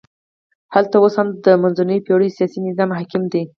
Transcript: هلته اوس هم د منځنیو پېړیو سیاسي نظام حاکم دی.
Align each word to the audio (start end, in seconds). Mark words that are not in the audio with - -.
هلته 0.73 0.95
اوس 0.97 1.13
هم 1.19 1.27
د 1.45 1.47
منځنیو 1.61 2.05
پېړیو 2.05 2.35
سیاسي 2.37 2.59
نظام 2.67 2.89
حاکم 2.97 3.23
دی. 3.31 3.43